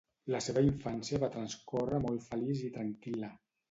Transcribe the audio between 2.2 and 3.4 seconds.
feliç i tranquil·la.